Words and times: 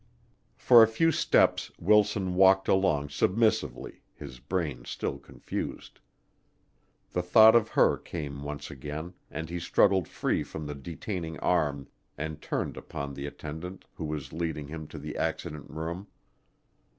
For 0.57 0.81
a 0.81 0.87
few 0.87 1.11
steps 1.11 1.69
Wilson 1.79 2.33
walked 2.33 2.67
along 2.67 3.09
submissively, 3.09 4.01
his 4.15 4.39
brain 4.39 4.83
still 4.83 5.19
confused. 5.19 5.99
The 7.11 7.21
thought 7.21 7.55
of 7.55 7.67
her 7.77 7.97
came 7.99 8.41
once 8.41 8.71
again, 8.71 9.13
and 9.29 9.47
he 9.47 9.59
struggled 9.59 10.07
free 10.07 10.41
from 10.41 10.65
the 10.65 10.73
detaining 10.73 11.37
arm 11.39 11.87
and 12.17 12.41
turned 12.41 12.77
upon 12.77 13.13
the 13.13 13.27
attendant 13.27 13.85
who 13.93 14.05
was 14.05 14.33
leading 14.33 14.69
him 14.69 14.87
to 14.87 14.97
the 14.97 15.15
accident 15.17 15.69
room. 15.69 16.07